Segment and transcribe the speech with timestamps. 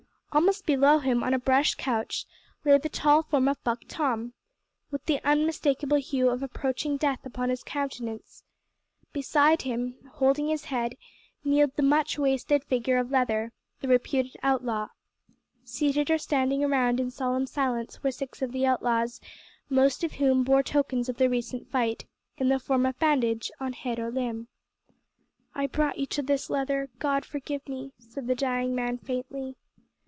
[0.33, 2.25] Almost below him on a brush couch,
[2.63, 4.31] lay the tall form of Buck Tom,
[4.89, 8.45] with the unmistakable hue of approaching death upon his countenance.
[9.11, 10.95] Beside him, holding his head,
[11.43, 13.51] kneeled the much wasted figure of Leather
[13.81, 14.87] the reputed outlaw.
[15.65, 19.19] Seated or standing around in solemn silence were six of the outlaws,
[19.69, 22.05] most of whom bore tokens of the recent fight,
[22.37, 24.47] in the form of bandage on head or limb.
[25.53, 29.57] "I brought you to this, Leather; God forgive me," said the dying man faintly.